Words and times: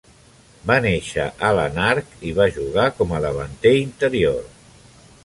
Va 0.69 0.77
néixer 0.85 1.25
a 1.49 1.51
Lanark 1.59 2.15
i 2.29 2.33
va 2.39 2.49
jugar 2.57 2.87
com 3.01 3.13
a 3.19 3.21
davanter 3.27 3.75
interior. 3.83 4.41